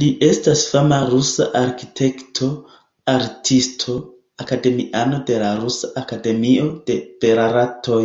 [0.00, 2.48] Li estas fama rusa arkitekto,
[3.12, 3.94] artisto,
[4.44, 8.04] akademiano de la Rusia Akademio de Belartoj.